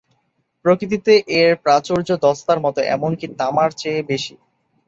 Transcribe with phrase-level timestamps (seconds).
[0.65, 4.33] প্রকৃতিতে এর প্রাচুর্য দস্তার মত, এমনকী তামার চেয়ে বেশি।